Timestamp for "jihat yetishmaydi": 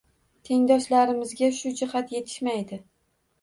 1.83-2.81